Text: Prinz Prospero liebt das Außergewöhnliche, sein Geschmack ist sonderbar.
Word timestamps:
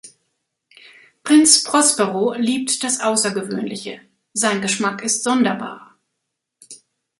Prinz 1.23 1.61
Prospero 1.61 2.33
liebt 2.33 2.83
das 2.83 3.01
Außergewöhnliche, 3.01 4.01
sein 4.33 4.59
Geschmack 4.59 5.03
ist 5.03 5.21
sonderbar. 5.23 5.95